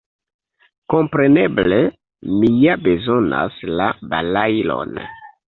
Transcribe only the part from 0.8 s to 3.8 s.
Kompreneble, mi ja bezonas